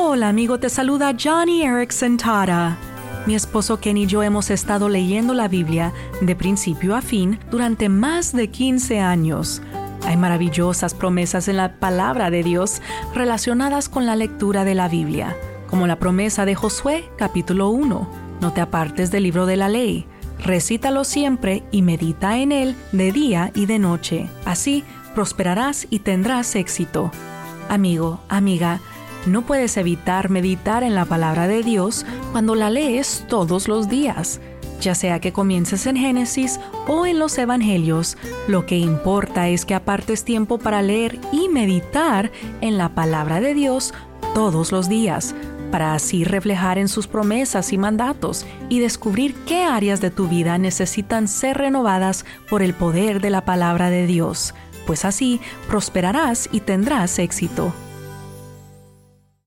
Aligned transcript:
Hola 0.00 0.28
amigo, 0.28 0.60
te 0.60 0.70
saluda 0.70 1.12
Johnny 1.20 1.62
Erickson 1.62 2.18
Tara. 2.18 2.76
Mi 3.26 3.34
esposo 3.34 3.80
Ken 3.80 3.96
y 3.96 4.06
yo 4.06 4.22
hemos 4.22 4.48
estado 4.48 4.88
leyendo 4.88 5.34
la 5.34 5.48
Biblia 5.48 5.92
de 6.20 6.36
principio 6.36 6.94
a 6.94 7.02
fin 7.02 7.40
durante 7.50 7.88
más 7.88 8.32
de 8.32 8.48
15 8.48 9.00
años. 9.00 9.60
Hay 10.06 10.16
maravillosas 10.16 10.94
promesas 10.94 11.48
en 11.48 11.56
la 11.56 11.80
palabra 11.80 12.30
de 12.30 12.44
Dios 12.44 12.80
relacionadas 13.12 13.88
con 13.88 14.06
la 14.06 14.14
lectura 14.14 14.64
de 14.64 14.76
la 14.76 14.88
Biblia, 14.88 15.36
como 15.68 15.88
la 15.88 15.98
promesa 15.98 16.44
de 16.44 16.54
Josué 16.54 17.10
capítulo 17.18 17.68
1. 17.70 18.08
No 18.40 18.52
te 18.52 18.60
apartes 18.60 19.10
del 19.10 19.24
libro 19.24 19.46
de 19.46 19.56
la 19.56 19.68
ley, 19.68 20.06
recítalo 20.38 21.02
siempre 21.02 21.64
y 21.72 21.82
medita 21.82 22.38
en 22.38 22.52
él 22.52 22.76
de 22.92 23.10
día 23.10 23.50
y 23.52 23.66
de 23.66 23.80
noche. 23.80 24.30
Así 24.44 24.84
prosperarás 25.16 25.88
y 25.90 25.98
tendrás 25.98 26.54
éxito. 26.54 27.10
Amigo, 27.68 28.20
amiga, 28.28 28.80
no 29.28 29.42
puedes 29.42 29.76
evitar 29.76 30.30
meditar 30.30 30.82
en 30.82 30.94
la 30.94 31.04
palabra 31.04 31.46
de 31.46 31.62
Dios 31.62 32.04
cuando 32.32 32.54
la 32.54 32.70
lees 32.70 33.24
todos 33.28 33.68
los 33.68 33.88
días. 33.88 34.40
Ya 34.80 34.94
sea 34.94 35.20
que 35.20 35.32
comiences 35.32 35.86
en 35.86 35.96
Génesis 35.96 36.60
o 36.86 37.04
en 37.04 37.18
los 37.18 37.36
Evangelios, 37.36 38.16
lo 38.46 38.64
que 38.64 38.76
importa 38.76 39.48
es 39.48 39.64
que 39.64 39.74
apartes 39.74 40.24
tiempo 40.24 40.58
para 40.58 40.82
leer 40.82 41.18
y 41.32 41.48
meditar 41.48 42.30
en 42.60 42.78
la 42.78 42.94
palabra 42.94 43.40
de 43.40 43.54
Dios 43.54 43.92
todos 44.34 44.70
los 44.70 44.88
días, 44.88 45.34
para 45.72 45.94
así 45.94 46.22
reflejar 46.22 46.78
en 46.78 46.88
sus 46.88 47.08
promesas 47.08 47.72
y 47.72 47.78
mandatos 47.78 48.46
y 48.68 48.78
descubrir 48.78 49.34
qué 49.46 49.64
áreas 49.64 50.00
de 50.00 50.10
tu 50.10 50.28
vida 50.28 50.58
necesitan 50.58 51.26
ser 51.26 51.58
renovadas 51.58 52.24
por 52.48 52.62
el 52.62 52.72
poder 52.72 53.20
de 53.20 53.30
la 53.30 53.44
palabra 53.44 53.90
de 53.90 54.06
Dios, 54.06 54.54
pues 54.86 55.04
así 55.04 55.40
prosperarás 55.66 56.48
y 56.52 56.60
tendrás 56.60 57.18
éxito. 57.18 57.74